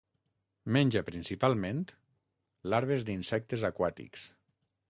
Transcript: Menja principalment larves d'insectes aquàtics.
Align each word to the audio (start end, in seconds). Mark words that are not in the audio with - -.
Menja 0.77 1.03
principalment 1.09 1.83
larves 2.75 3.07
d'insectes 3.11 3.67
aquàtics. 3.71 4.27